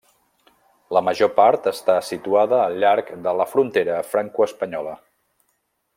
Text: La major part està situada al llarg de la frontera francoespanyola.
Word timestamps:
La 0.97 1.01
major 1.09 1.29
part 1.39 1.69
està 1.73 1.97
situada 2.09 2.63
al 2.63 2.79
llarg 2.85 3.13
de 3.27 3.35
la 3.41 3.49
frontera 3.53 4.03
francoespanyola. 4.15 4.97